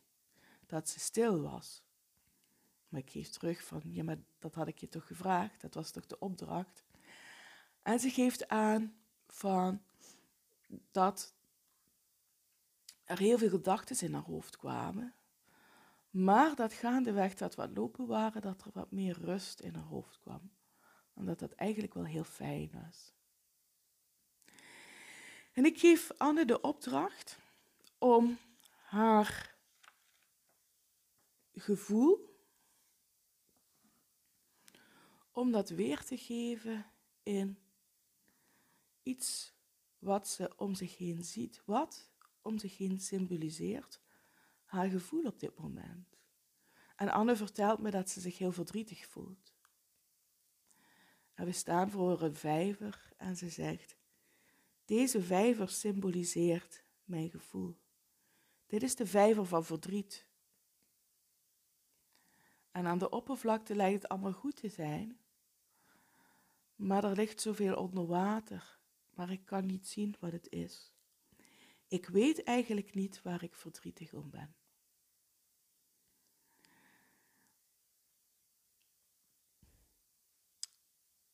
Dat 0.65 0.89
ze 0.89 0.99
stil 0.99 1.41
was. 1.41 1.83
Maar 2.87 3.01
ik 3.01 3.09
geef 3.09 3.29
terug 3.29 3.63
van, 3.63 3.81
ja, 3.83 4.03
maar 4.03 4.17
dat 4.39 4.55
had 4.55 4.67
ik 4.67 4.77
je 4.77 4.87
toch 4.87 5.07
gevraagd, 5.07 5.61
dat 5.61 5.73
was 5.73 5.91
toch 5.91 6.05
de 6.05 6.19
opdracht. 6.19 6.83
En 7.81 7.99
ze 7.99 8.09
geeft 8.09 8.47
aan 8.47 8.95
van 9.27 9.83
dat 10.91 11.35
er 13.03 13.19
heel 13.19 13.37
veel 13.37 13.49
gedachten 13.49 14.07
in 14.07 14.13
haar 14.13 14.23
hoofd 14.23 14.57
kwamen. 14.57 15.13
Maar 16.13 16.55
dat 16.55 16.73
gaandeweg 16.73 17.33
dat 17.33 17.55
wat 17.55 17.77
lopen 17.77 18.07
waren, 18.07 18.41
dat 18.41 18.63
er 18.63 18.71
wat 18.73 18.91
meer 18.91 19.17
rust 19.19 19.59
in 19.59 19.73
haar 19.73 19.83
hoofd 19.83 20.19
kwam. 20.19 20.51
Omdat 21.13 21.39
dat 21.39 21.51
eigenlijk 21.51 21.93
wel 21.93 22.05
heel 22.05 22.23
fijn 22.23 22.71
was. 22.83 23.13
En 25.51 25.65
ik 25.65 25.79
geef 25.79 26.11
Anne 26.17 26.45
de 26.45 26.61
opdracht 26.61 27.39
om 27.97 28.37
haar 28.83 29.55
gevoel, 31.53 32.37
om 35.31 35.51
dat 35.51 35.69
weer 35.69 36.03
te 36.03 36.17
geven 36.17 36.91
in 37.23 37.57
iets 39.03 39.53
wat 39.99 40.27
ze 40.27 40.53
om 40.57 40.75
zich 40.75 40.97
heen 40.97 41.23
ziet, 41.23 41.61
wat 41.65 42.09
om 42.41 42.57
zich 42.57 42.77
heen 42.77 42.99
symboliseert 42.99 44.02
haar 44.73 44.89
gevoel 44.89 45.25
op 45.25 45.39
dit 45.39 45.57
moment. 45.57 46.17
En 46.95 47.09
Anne 47.09 47.35
vertelt 47.35 47.79
me 47.79 47.91
dat 47.91 48.09
ze 48.09 48.19
zich 48.19 48.37
heel 48.37 48.51
verdrietig 48.51 49.07
voelt. 49.07 49.53
En 51.33 51.45
we 51.45 51.51
staan 51.51 51.89
voor 51.89 52.21
een 52.21 52.35
vijver 52.35 53.13
en 53.17 53.35
ze 53.37 53.49
zegt: 53.49 53.97
Deze 54.85 55.21
vijver 55.21 55.69
symboliseert 55.69 56.83
mijn 57.03 57.29
gevoel. 57.29 57.77
Dit 58.65 58.83
is 58.83 58.95
de 58.95 59.05
vijver 59.05 59.45
van 59.45 59.65
verdriet. 59.65 60.25
En 62.71 62.85
aan 62.85 62.99
de 62.99 63.09
oppervlakte 63.09 63.75
lijkt 63.75 64.01
het 64.01 64.11
allemaal 64.11 64.33
goed 64.33 64.55
te 64.55 64.69
zijn, 64.69 65.19
maar 66.75 67.03
er 67.03 67.15
ligt 67.15 67.41
zoveel 67.41 67.75
onder 67.75 68.05
water, 68.05 68.79
maar 69.09 69.31
ik 69.31 69.45
kan 69.45 69.65
niet 69.65 69.87
zien 69.87 70.15
wat 70.19 70.31
het 70.31 70.49
is. 70.49 70.93
Ik 71.87 72.07
weet 72.07 72.43
eigenlijk 72.43 72.93
niet 72.93 73.21
waar 73.21 73.43
ik 73.43 73.55
verdrietig 73.55 74.13
om 74.13 74.29
ben. 74.29 74.55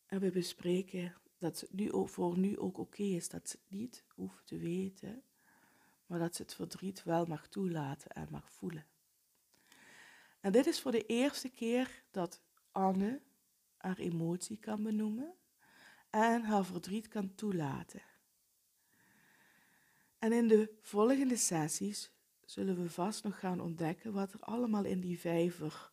En 0.10 0.20
we 0.20 0.32
bespreken 0.32 1.16
dat 1.38 1.60
het 1.60 1.74
nu 1.74 1.92
ook, 1.92 2.10
voor 2.10 2.38
nu 2.38 2.58
ook 2.58 2.78
oké 2.78 3.04
is 3.04 3.30
dat 3.30 3.50
ze 3.50 3.58
het 3.62 3.72
niet 3.78 4.04
hoeft 4.08 4.48
te 4.48 4.58
weten, 4.58 5.24
maar 6.06 6.20
dat 6.20 6.36
ze 6.36 6.42
het 6.42 6.54
verdriet 6.54 7.04
wel 7.04 7.26
mag 7.26 7.48
toelaten 7.48 8.12
en 8.12 8.28
mag 8.32 8.52
voelen. 8.52 8.86
En 10.40 10.52
dit 10.52 10.66
is 10.66 10.82
voor 10.82 10.92
de 10.92 11.06
eerste 11.06 11.50
keer 11.50 12.04
dat 12.12 12.42
Anne 12.72 13.22
haar 13.78 13.98
emotie 13.98 14.58
kan 14.58 14.84
benoemen 14.84 15.34
en 16.10 16.44
haar 16.44 16.66
verdriet 16.66 17.08
kan 17.08 17.36
toelaten. 17.36 18.02
En 20.20 20.32
in 20.32 20.48
de 20.48 20.78
volgende 20.82 21.36
sessies 21.36 22.12
zullen 22.46 22.82
we 22.82 22.90
vast 22.90 23.24
nog 23.24 23.40
gaan 23.40 23.62
ontdekken 23.62 24.14
wat 24.14 24.34
er 24.34 24.40
allemaal 24.40 24.84
in 24.84 25.00
die 25.00 25.20
vijver 25.20 25.92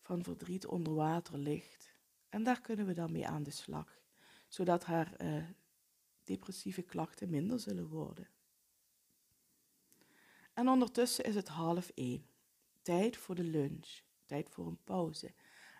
van 0.00 0.22
verdriet 0.22 0.66
onder 0.66 0.94
water 0.94 1.38
ligt. 1.38 1.95
En 2.36 2.42
daar 2.42 2.60
kunnen 2.60 2.86
we 2.86 2.92
dan 2.92 3.12
mee 3.12 3.26
aan 3.26 3.42
de 3.42 3.50
slag, 3.50 4.00
zodat 4.48 4.84
haar 4.84 5.22
uh, 5.22 5.44
depressieve 6.24 6.82
klachten 6.82 7.30
minder 7.30 7.60
zullen 7.60 7.88
worden. 7.88 8.28
En 10.52 10.68
ondertussen 10.68 11.24
is 11.24 11.34
het 11.34 11.48
half 11.48 11.90
één. 11.94 12.26
Tijd 12.82 13.16
voor 13.16 13.34
de 13.34 13.44
lunch, 13.44 14.00
tijd 14.24 14.50
voor 14.50 14.66
een 14.66 14.82
pauze. 14.84 15.34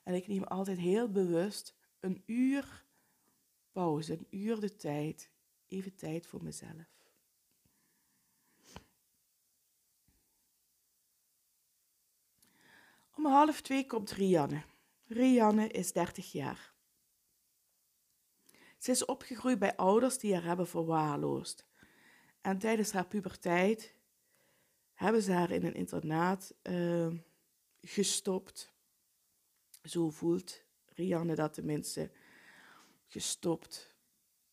En 0.05 0.15
ik 0.15 0.27
neem 0.27 0.43
altijd 0.43 0.79
heel 0.79 1.11
bewust 1.11 1.75
een 2.01 2.23
uur 2.27 2.85
pauze, 3.73 4.13
een 4.13 4.27
uur 4.31 4.61
de 4.61 4.77
tijd, 4.77 5.31
even 5.67 5.95
tijd 5.95 6.27
voor 6.27 6.43
mezelf. 6.43 6.87
Om 13.15 13.27
half 13.27 13.61
twee 13.61 13.87
komt 13.87 14.11
Rianne. 14.11 14.75
Rianne 15.07 15.69
is 15.69 15.93
30 15.93 16.33
jaar. 16.33 16.75
Ze 18.79 18.91
is 18.91 19.05
opgegroeid 19.05 19.59
bij 19.59 19.77
ouders 19.77 20.19
die 20.19 20.35
haar 20.35 20.45
hebben 20.45 20.67
verwaarloosd. 20.67 21.67
En 22.41 22.59
tijdens 22.59 22.93
haar 22.93 23.07
puberteit 23.07 23.95
hebben 24.95 25.23
ze 25.23 25.33
haar 25.33 25.51
in 25.51 25.65
een 25.65 25.75
internaat 25.75 26.55
uh, 26.63 27.13
gestopt. 27.81 28.73
Zo 29.83 30.11
voelt 30.11 30.63
Rianne 30.85 31.35
dat 31.35 31.55
tenminste 31.55 32.11
gestopt 33.07 33.95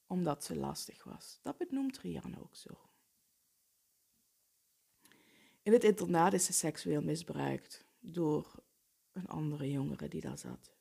omdat 0.08 0.44
ze 0.44 0.56
lastig 0.56 1.04
was. 1.04 1.40
Dat 1.42 1.58
benoemt 1.58 2.00
Rianne 2.00 2.42
ook 2.42 2.56
zo. 2.56 2.90
In 5.62 5.74
het 5.74 5.84
internaat 5.84 6.34
is 6.34 6.46
ze 6.46 6.54
seksueel 6.54 7.02
misbruikt 7.02 7.86
door 8.00 8.63
een 9.14 9.28
andere 9.28 9.72
jongere 9.72 10.08
die 10.08 10.22
daar 10.22 10.38
zat. 10.38 10.74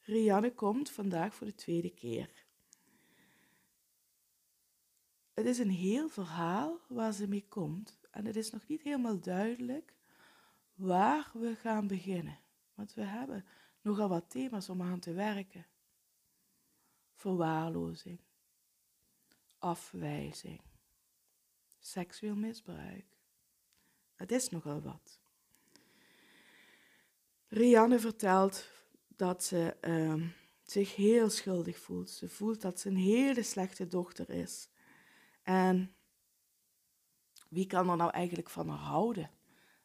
Rianne 0.00 0.54
komt 0.54 0.90
vandaag 0.90 1.34
voor 1.34 1.46
de 1.46 1.54
tweede 1.54 1.90
keer. 1.90 2.44
Het 5.34 5.46
is 5.46 5.58
een 5.58 5.70
heel 5.70 6.08
verhaal 6.08 6.80
waar 6.88 7.12
ze 7.12 7.28
mee 7.28 7.46
komt 7.48 7.98
en 8.10 8.24
het 8.24 8.36
is 8.36 8.50
nog 8.50 8.66
niet 8.66 8.82
helemaal 8.82 9.20
duidelijk 9.20 9.94
waar 10.74 11.30
we 11.32 11.54
gaan 11.54 11.86
beginnen. 11.86 12.38
Want 12.74 12.94
we 12.94 13.02
hebben 13.02 13.44
nogal 13.80 14.08
wat 14.08 14.30
thema's 14.30 14.68
om 14.68 14.82
aan 14.82 15.00
te 15.00 15.12
werken. 15.12 15.66
Verwaarlozing, 17.14 18.20
afwijzing, 19.58 20.60
seksueel 21.78 22.36
misbruik. 22.36 23.13
Het 24.24 24.32
is 24.32 24.48
nogal 24.48 24.80
wat. 24.80 25.18
Rianne 27.48 27.98
vertelt 27.98 28.68
dat 29.08 29.44
ze 29.44 29.76
uh, 29.80 30.28
zich 30.62 30.96
heel 30.96 31.30
schuldig 31.30 31.78
voelt. 31.78 32.10
Ze 32.10 32.28
voelt 32.28 32.60
dat 32.60 32.80
ze 32.80 32.88
een 32.88 32.96
hele 32.96 33.42
slechte 33.42 33.86
dochter 33.86 34.30
is. 34.30 34.68
En 35.42 35.94
wie 37.48 37.66
kan 37.66 37.90
er 37.90 37.96
nou 37.96 38.10
eigenlijk 38.10 38.50
van 38.50 38.68
haar 38.68 38.78
houden? 38.78 39.30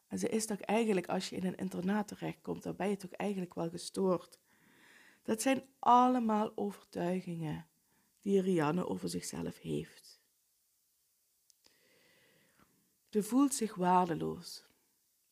En 0.07 0.19
ze 0.19 0.29
is 0.29 0.45
toch 0.45 0.59
eigenlijk, 0.59 1.07
als 1.07 1.29
je 1.29 1.35
in 1.35 1.45
een 1.45 1.57
internaat 1.57 2.07
terechtkomt, 2.07 2.63
dan 2.63 2.75
ben 2.75 2.89
je 2.89 2.97
toch 2.97 3.11
eigenlijk 3.11 3.53
wel 3.53 3.69
gestoord. 3.69 4.39
Dat 5.23 5.41
zijn 5.41 5.63
allemaal 5.79 6.51
overtuigingen 6.55 7.67
die 8.21 8.41
Rianne 8.41 8.87
over 8.87 9.09
zichzelf 9.09 9.59
heeft. 9.59 10.18
Ze 13.09 13.23
voelt 13.23 13.53
zich 13.53 13.75
waardeloos 13.75 14.63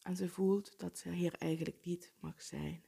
en 0.02 0.16
ze 0.16 0.30
voelt 0.30 0.80
dat 0.80 0.98
ze 0.98 1.10
hier 1.10 1.34
eigenlijk 1.34 1.86
niet 1.86 2.14
mag 2.20 2.42
zijn. 2.42 2.84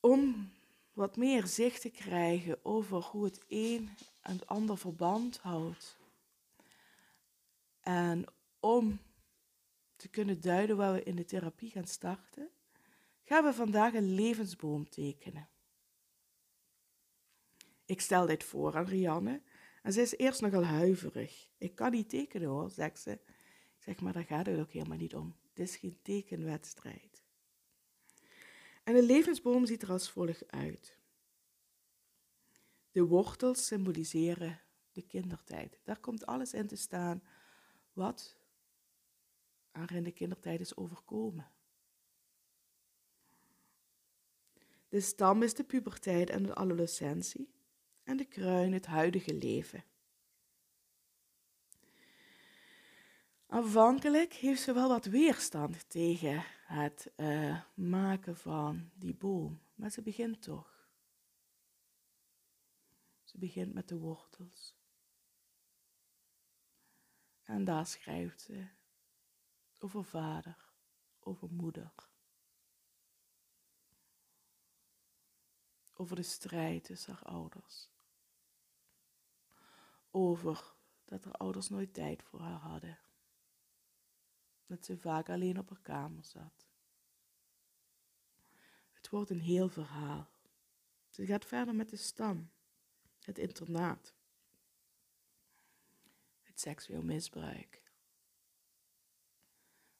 Om 0.00 0.52
wat 0.92 1.16
meer 1.16 1.46
zicht 1.46 1.80
te 1.80 1.90
krijgen 1.90 2.64
over 2.64 3.02
hoe 3.02 3.24
het 3.24 3.44
een 3.48 3.90
en 4.20 4.32
het 4.32 4.46
ander 4.46 4.78
verband 4.78 5.38
houdt. 5.38 5.96
En 7.80 8.24
om 8.60 9.00
te 9.96 10.08
kunnen 10.08 10.40
duiden 10.40 10.76
waar 10.76 10.92
we 10.92 11.02
in 11.02 11.16
de 11.16 11.24
therapie 11.24 11.70
gaan 11.70 11.86
starten, 11.86 12.50
gaan 13.24 13.44
we 13.44 13.52
vandaag 13.52 13.94
een 13.94 14.14
levensboom 14.14 14.88
tekenen. 14.88 15.48
Ik 17.88 18.00
stel 18.00 18.26
dit 18.26 18.44
voor 18.44 18.76
aan 18.76 18.84
Rianne 18.84 19.42
en 19.82 19.92
ze 19.92 20.00
is 20.00 20.16
eerst 20.16 20.40
nogal 20.40 20.64
huiverig. 20.64 21.48
Ik 21.58 21.74
kan 21.74 21.90
niet 21.90 22.08
tekenen 22.08 22.48
hoor, 22.48 22.70
zegt 22.70 22.98
ze. 22.98 23.10
Ik 23.10 23.82
zeg, 23.82 24.00
maar 24.00 24.12
daar 24.12 24.24
gaat 24.24 24.46
het 24.46 24.60
ook 24.60 24.72
helemaal 24.72 24.98
niet 24.98 25.14
om. 25.14 25.36
Het 25.48 25.58
is 25.58 25.76
geen 25.76 25.98
tekenwedstrijd. 26.02 27.22
En 28.84 28.94
de 28.94 29.02
levensboom 29.02 29.66
ziet 29.66 29.82
er 29.82 29.90
als 29.90 30.10
volgt 30.10 30.50
uit. 30.50 30.98
De 32.90 33.04
wortels 33.04 33.66
symboliseren 33.66 34.60
de 34.92 35.02
kindertijd. 35.02 35.80
Daar 35.84 36.00
komt 36.00 36.26
alles 36.26 36.52
in 36.52 36.66
te 36.66 36.76
staan 36.76 37.22
wat 37.92 38.36
er 39.72 39.94
in 39.94 40.04
de 40.04 40.12
kindertijd 40.12 40.60
is 40.60 40.76
overkomen. 40.76 41.50
De 44.88 45.00
stam 45.00 45.42
is 45.42 45.54
de 45.54 45.64
puberteit 45.64 46.30
en 46.30 46.42
de 46.42 46.54
adolescentie 46.54 47.56
en 48.08 48.16
de 48.16 48.24
kruin 48.24 48.72
het 48.72 48.86
huidige 48.86 49.34
leven. 49.34 49.84
Aanvankelijk 53.46 54.32
heeft 54.32 54.62
ze 54.62 54.72
wel 54.72 54.88
wat 54.88 55.04
weerstand 55.04 55.88
tegen 55.90 56.44
het 56.66 57.12
uh, 57.16 57.62
maken 57.74 58.36
van 58.36 58.90
die 58.94 59.14
boom, 59.14 59.60
maar 59.74 59.90
ze 59.90 60.02
begint 60.02 60.42
toch. 60.42 60.88
Ze 63.24 63.38
begint 63.38 63.74
met 63.74 63.88
de 63.88 63.98
wortels. 63.98 64.76
En 67.42 67.64
daar 67.64 67.86
schrijft 67.86 68.40
ze 68.40 68.66
over 69.78 70.04
vader, 70.04 70.72
over 71.18 71.48
moeder. 71.50 71.92
Over 75.94 76.16
de 76.16 76.22
strijd 76.22 76.84
tussen 76.84 77.14
haar 77.14 77.22
ouders. 77.22 77.88
Over 80.18 80.74
dat 81.04 81.24
haar 81.24 81.32
ouders 81.32 81.68
nooit 81.68 81.94
tijd 81.94 82.22
voor 82.22 82.40
haar 82.40 82.58
hadden 82.58 82.98
dat 84.66 84.84
ze 84.84 84.98
vaak 84.98 85.28
alleen 85.28 85.58
op 85.58 85.68
haar 85.68 85.80
kamer 85.82 86.24
zat. 86.24 86.66
Het 88.92 89.08
wordt 89.08 89.30
een 89.30 89.40
heel 89.40 89.68
verhaal. 89.68 90.28
Ze 91.08 91.26
gaat 91.26 91.44
verder 91.44 91.74
met 91.74 91.90
de 91.90 91.96
stam, 91.96 92.50
het 93.20 93.38
internaat, 93.38 94.14
het 96.42 96.60
seksueel 96.60 97.02
misbruik, 97.02 97.82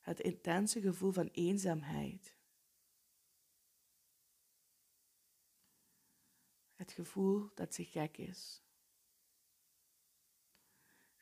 het 0.00 0.20
intense 0.20 0.80
gevoel 0.80 1.12
van 1.12 1.26
eenzaamheid, 1.26 2.36
het 6.74 6.92
gevoel 6.92 7.50
dat 7.54 7.74
ze 7.74 7.84
gek 7.84 8.16
is. 8.16 8.62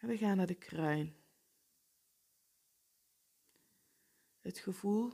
We 0.07 0.17
gaan 0.17 0.37
naar 0.37 0.47
de 0.47 0.55
kruin. 0.55 1.17
het 4.47 4.59
gevoel 4.59 5.13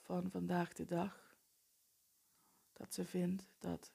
van 0.00 0.30
vandaag 0.30 0.72
de 0.72 0.84
dag 0.84 1.36
dat 2.72 2.94
ze 2.94 3.04
vindt 3.04 3.44
dat 3.58 3.92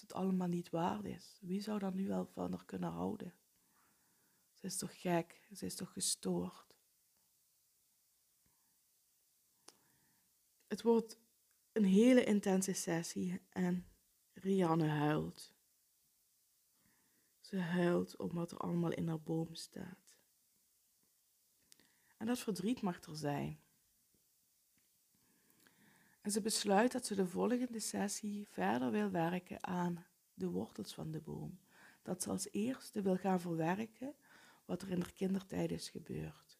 het 0.00 0.12
allemaal 0.12 0.48
niet 0.48 0.70
waard 0.70 1.04
is. 1.04 1.38
Wie 1.40 1.60
zou 1.60 1.78
dan 1.78 1.94
nu 1.94 2.06
wel 2.08 2.26
van 2.26 2.52
haar 2.52 2.64
kunnen 2.64 2.90
houden? 2.90 3.34
Ze 4.52 4.66
is 4.66 4.76
toch 4.78 5.00
gek, 5.00 5.46
ze 5.52 5.66
is 5.66 5.74
toch 5.74 5.92
gestoord. 5.92 6.74
Het 10.66 10.82
wordt 10.82 11.18
een 11.72 11.84
hele 11.84 12.24
intense 12.24 12.72
sessie 12.72 13.40
en 13.48 13.86
Rianne 14.32 14.88
huilt. 14.88 15.55
Ze 17.46 17.58
huilt 17.58 18.16
om 18.16 18.32
wat 18.32 18.50
er 18.50 18.58
allemaal 18.58 18.92
in 18.92 19.08
haar 19.08 19.20
boom 19.20 19.54
staat. 19.54 20.16
En 22.16 22.26
dat 22.26 22.38
verdriet 22.38 22.80
mag 22.80 23.02
er 23.02 23.16
zijn. 23.16 23.60
En 26.20 26.30
ze 26.30 26.40
besluit 26.40 26.92
dat 26.92 27.06
ze 27.06 27.14
de 27.14 27.26
volgende 27.26 27.80
sessie 27.80 28.48
verder 28.48 28.90
wil 28.90 29.10
werken 29.10 29.66
aan 29.66 30.06
de 30.34 30.48
wortels 30.48 30.94
van 30.94 31.10
de 31.10 31.20
boom. 31.20 31.58
Dat 32.02 32.22
ze 32.22 32.30
als 32.30 32.48
eerste 32.50 33.02
wil 33.02 33.16
gaan 33.16 33.40
verwerken 33.40 34.14
wat 34.64 34.82
er 34.82 34.90
in 34.90 35.00
de 35.00 35.12
kindertijd 35.12 35.70
is 35.70 35.88
gebeurd. 35.88 36.58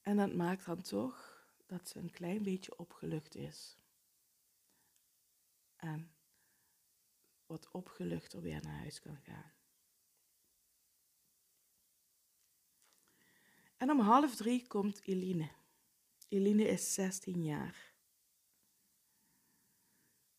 En 0.00 0.16
dat 0.16 0.34
maakt 0.34 0.64
dan 0.64 0.82
toch 0.82 1.46
dat 1.66 1.88
ze 1.88 1.98
een 1.98 2.10
klein 2.10 2.42
beetje 2.42 2.78
opgelucht 2.78 3.34
is. 3.34 3.78
En 5.84 6.12
wat 7.46 7.70
opgeluchter 7.70 8.40
weer 8.40 8.62
naar 8.62 8.78
huis 8.78 9.00
kan 9.00 9.16
gaan. 9.16 9.52
En 13.76 13.90
om 13.90 14.00
half 14.00 14.36
drie 14.36 14.66
komt 14.66 15.02
Eline. 15.02 15.50
Eline 16.28 16.64
is 16.64 16.94
16 16.94 17.42
jaar. 17.42 17.94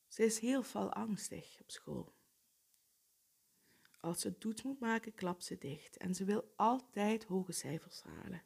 Ze 0.07 0.23
is 0.23 0.39
heel 0.39 0.63
veel 0.63 0.93
angstig 0.93 1.61
op 1.61 1.71
school. 1.71 2.15
Als 3.99 4.21
ze 4.21 4.37
toets 4.37 4.63
moet 4.63 4.79
maken, 4.79 5.13
klapt 5.13 5.43
ze 5.43 5.57
dicht 5.57 5.97
en 5.97 6.15
ze 6.15 6.25
wil 6.25 6.53
altijd 6.55 7.23
hoge 7.23 7.51
cijfers 7.51 8.01
halen. 8.01 8.43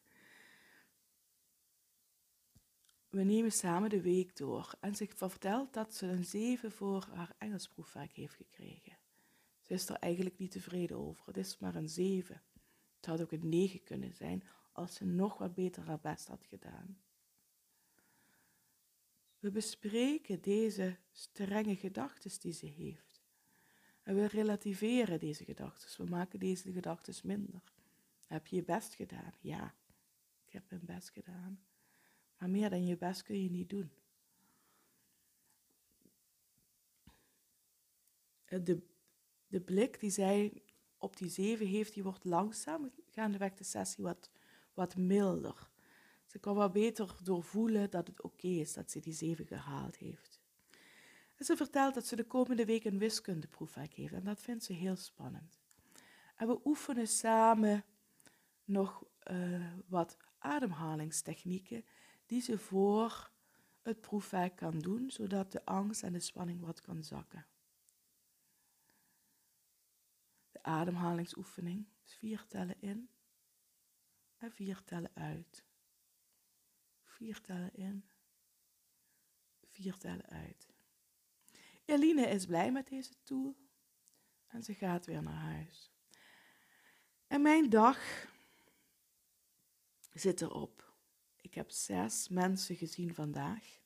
We 3.10 3.24
nemen 3.24 3.52
samen 3.52 3.90
de 3.90 4.02
week 4.02 4.36
door 4.36 4.76
en 4.80 4.96
ze 4.96 5.08
vertelt 5.16 5.74
dat 5.74 5.96
ze 5.96 6.08
een 6.08 6.26
7 6.26 6.72
voor 6.72 7.08
haar 7.14 7.36
Engelsproefwerk 7.38 8.12
heeft 8.12 8.34
gekregen. 8.34 8.98
Ze 9.62 9.74
is 9.74 9.90
er 9.90 9.96
eigenlijk 9.96 10.38
niet 10.38 10.52
tevreden 10.52 10.98
over. 10.98 11.26
Het 11.26 11.38
is 11.38 11.58
maar 11.58 11.76
een 11.76 11.90
7. 11.90 12.42
Het 12.96 13.06
had 13.06 13.22
ook 13.22 13.32
een 13.32 13.50
9 13.50 13.84
kunnen 13.84 14.14
zijn 14.14 14.44
als 14.72 14.96
ze 14.96 15.06
nog 15.06 15.38
wat 15.38 15.54
beter 15.54 15.84
haar 15.84 16.00
best 16.00 16.28
had 16.28 16.46
gedaan. 16.46 16.98
We 19.40 19.52
bespreken 19.52 20.42
deze 20.42 20.98
strenge 21.12 21.76
gedachten 21.76 22.40
die 22.40 22.54
ze 22.54 22.66
heeft. 22.66 23.22
En 24.04 24.16
we 24.16 24.26
relativeren 24.26 25.20
deze 25.20 25.44
gedachten. 25.44 26.04
We 26.04 26.10
maken 26.10 26.40
deze 26.40 26.72
gedachten 26.72 27.14
minder. 27.24 27.62
Heb 28.26 28.48
je 28.48 28.56
je 28.56 28.64
best 28.64 28.94
gedaan? 28.94 29.34
Ja, 29.40 29.76
ik 30.46 30.54
heb 30.54 30.64
mijn 30.70 30.86
best 30.86 31.10
gedaan. 31.10 31.60
Maar 32.40 32.50
meer 32.50 32.70
dan 32.70 32.86
je 32.86 32.98
best 32.98 33.24
kun 33.24 33.44
je 33.44 33.50
niet 33.50 33.70
doen. 33.70 33.92
De, 38.46 38.82
de 39.48 39.62
blik 39.62 40.00
die 40.00 40.10
zij 40.10 40.64
op 40.98 41.18
die 41.18 41.30
zeven 41.30 41.68
heeft, 41.68 41.94
die 41.94 42.04
wordt 42.04 42.24
langzaam 42.24 42.92
gaandeweg 43.06 43.54
de 43.54 43.64
sessie 43.64 44.04
wat, 44.04 44.32
wat 44.74 44.96
milder. 44.96 45.70
Ze 46.26 46.40
kan 46.40 46.56
wel 46.56 46.70
beter 46.70 47.16
doorvoelen 47.24 47.90
dat 47.90 48.08
het 48.08 48.22
oké 48.22 48.48
is 48.48 48.74
dat 48.74 48.92
ze 48.92 49.00
die 49.00 49.14
zeven 49.14 49.48
gehaald 49.48 49.96
heeft. 49.96 50.42
En 51.36 51.46
ze 51.46 51.58
vertelt 51.58 51.94
dat 51.94 52.06
ze 52.06 52.16
de 52.16 52.24
komende 52.24 52.66
week 52.66 52.84
een 52.84 52.98
wiskundeproefwerk 52.98 53.94
heeft 53.94 54.14
en 54.14 54.24
dat 54.24 54.42
vindt 54.42 54.64
ze 54.64 54.74
heel 54.74 54.96
spannend. 54.96 55.60
En 56.36 56.48
we 56.48 56.60
oefenen 56.66 57.08
samen 57.08 57.86
nog 58.64 59.04
uh, 59.32 59.74
wat 59.88 60.18
ademhalingstechnieken 60.38 61.86
die 62.30 62.42
ze 62.42 62.58
voor 62.58 63.32
het 63.82 64.02
proefwerk 64.02 64.56
kan 64.56 64.80
doen, 64.80 65.12
zodat 65.12 65.52
de 65.52 65.66
angst 65.66 66.04
en 66.04 66.14
de 66.14 66.20
spanning 66.20 66.62
wat 66.62 66.82
kan 66.82 67.04
zakken. 67.04 67.46
De 70.52 70.64
ademhalingsoefening 70.64 71.88
is 72.06 72.14
vier 72.16 72.46
tellen 72.48 72.82
in 72.82 73.10
en 74.38 74.52
vier 74.52 74.84
tellen 74.84 75.12
uit. 75.14 75.64
Vier 77.04 77.42
tellen 77.42 77.74
in, 77.74 78.06
vier 79.66 79.98
tellen 79.98 80.30
uit. 80.30 80.68
Eline 81.86 82.28
is 82.28 82.46
blij 82.46 82.72
met 82.72 82.88
deze 82.88 83.14
tool 83.24 83.56
en 84.48 84.64
ze 84.64 84.74
gaat 84.74 85.06
weer 85.06 85.24
naar 85.24 85.42
huis. 85.54 85.92
En 87.28 87.42
mijn 87.42 87.70
dag 87.70 88.28
zit 90.14 90.42
erop. 90.42 90.89
Ik 91.50 91.56
heb 91.56 91.72
zes 91.72 92.28
mensen 92.28 92.76
gezien 92.76 93.14
vandaag. 93.14 93.80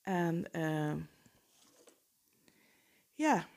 En 0.00 0.48
uh, 0.52 1.02
ja, 3.14 3.48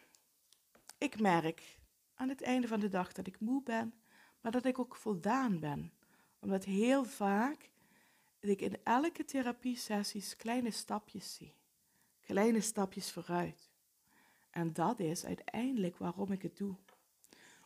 ik 0.98 1.20
merk 1.20 1.80
aan 2.14 2.30
het 2.30 2.42
einde 2.42 2.68
van 2.68 2.80
de 2.80 2.88
dag 2.88 3.12
dat 3.14 3.28
ik 3.28 3.40
moe 3.40 3.64
ben, 3.64 3.94
maar 4.42 4.52
dat 4.52 4.66
ik 4.66 4.80
ook 4.80 4.96
voldaan 4.96 5.60
ben. 5.60 5.94
Omdat 6.40 6.64
heel 6.64 7.06
vaak 7.06 7.70
ik 8.40 8.62
in 8.62 8.84
elke 8.84 9.26
therapiesessies 9.26 10.36
kleine 10.36 10.72
stapjes 10.72 11.34
zie. 11.34 11.56
Kleine 12.22 12.62
stapjes 12.62 13.12
vooruit. 13.12 13.72
En 14.50 14.74
dat 14.74 15.00
is 15.00 15.26
uiteindelijk 15.26 15.98
waarom 15.98 16.32
ik 16.32 16.42
het 16.42 16.58
doe. 16.58 16.76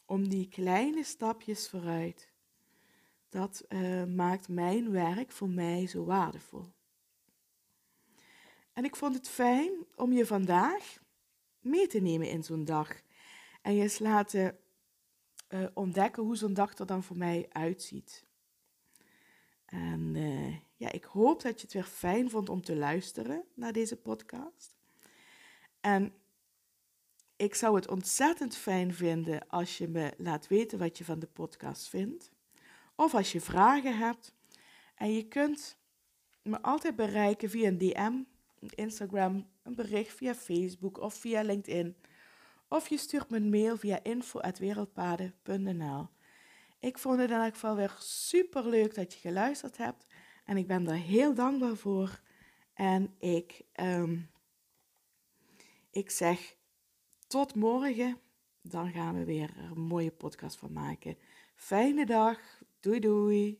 Om 0.05 0.29
die 0.29 0.47
kleine 0.47 1.03
stapjes 1.03 1.69
vooruit. 1.69 2.35
Dat 3.29 3.65
uh, 3.69 4.03
maakt 4.03 4.47
mijn 4.47 4.91
werk 4.91 5.31
voor 5.31 5.49
mij 5.49 5.87
zo 5.87 6.05
waardevol. 6.05 6.73
En 8.73 8.83
ik 8.83 8.95
vond 8.95 9.15
het 9.15 9.29
fijn 9.29 9.71
om 9.95 10.13
je 10.13 10.25
vandaag 10.25 10.97
mee 11.59 11.87
te 11.87 11.99
nemen 11.99 12.29
in 12.29 12.43
zo'n 12.43 12.65
dag. 12.65 13.01
En 13.61 13.73
je 13.73 13.81
eens 13.81 13.99
laten 13.99 14.57
uh, 15.49 15.67
ontdekken 15.73 16.23
hoe 16.23 16.35
zo'n 16.37 16.53
dag 16.53 16.77
er 16.77 16.85
dan 16.85 17.03
voor 17.03 17.17
mij 17.17 17.45
uitziet. 17.49 18.25
En 19.65 20.15
uh, 20.15 20.55
ja, 20.75 20.91
ik 20.91 21.03
hoop 21.03 21.41
dat 21.41 21.55
je 21.55 21.65
het 21.65 21.73
weer 21.73 21.83
fijn 21.83 22.29
vond 22.29 22.49
om 22.49 22.61
te 22.61 22.75
luisteren 22.75 23.43
naar 23.53 23.73
deze 23.73 23.97
podcast. 23.97 24.75
En 25.81 26.13
ik 27.35 27.55
zou 27.55 27.75
het 27.75 27.87
ontzettend 27.87 28.55
fijn 28.55 28.93
vinden 28.93 29.47
als 29.47 29.77
je 29.77 29.87
me 29.87 30.13
laat 30.17 30.47
weten 30.47 30.79
wat 30.79 30.97
je 30.97 31.05
van 31.05 31.19
de 31.19 31.27
podcast 31.27 31.89
vindt. 31.89 32.31
Of 32.99 33.13
als 33.13 33.31
je 33.31 33.41
vragen 33.41 33.97
hebt. 33.97 34.35
En 34.95 35.13
je 35.13 35.27
kunt 35.27 35.77
me 36.41 36.61
altijd 36.61 36.95
bereiken 36.95 37.49
via 37.49 37.67
een 37.67 37.77
DM, 37.77 38.13
Instagram, 38.69 39.47
een 39.63 39.75
bericht 39.75 40.13
via 40.13 40.35
Facebook 40.35 40.99
of 40.99 41.13
via 41.13 41.41
LinkedIn. 41.41 41.95
Of 42.67 42.89
je 42.89 42.97
stuurt 42.97 43.29
me 43.29 43.37
een 43.37 43.49
mail 43.49 43.77
via 43.77 44.03
info.wereldpaden.nl. 44.03 46.07
Ik 46.79 46.97
vond 46.97 47.19
het 47.19 47.29
in 47.29 47.35
elk 47.35 47.53
geval 47.53 47.75
weer 47.75 47.95
super 47.99 48.69
leuk 48.69 48.95
dat 48.95 49.13
je 49.13 49.19
geluisterd 49.19 49.77
hebt. 49.77 50.05
En 50.45 50.57
ik 50.57 50.67
ben 50.67 50.83
daar 50.83 50.95
heel 50.95 51.33
dankbaar 51.33 51.75
voor. 51.75 52.21
En 52.73 53.15
ik, 53.19 53.61
um, 53.75 54.29
ik 55.91 56.09
zeg 56.09 56.55
tot 57.27 57.55
morgen. 57.55 58.17
Dan 58.61 58.91
gaan 58.91 59.15
we 59.15 59.23
weer 59.23 59.57
een 59.57 59.81
mooie 59.81 60.11
podcast 60.11 60.57
van 60.57 60.73
maken. 60.73 61.17
Fijne 61.55 62.05
dag. 62.05 62.65
Doei 62.83 62.99
doei. 62.99 63.59